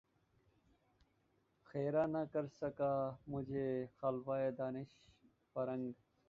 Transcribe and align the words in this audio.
خیرہ 1.69 2.05
نہ 2.07 2.23
کر 2.33 2.45
سکا 2.59 2.93
مجھے 3.27 3.67
جلوۂ 3.99 4.49
دانش 4.57 4.91
فرنگ 5.55 5.91